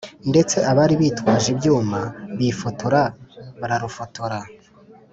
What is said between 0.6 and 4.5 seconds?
abari bitwaje ibyuma bifotora bararufotora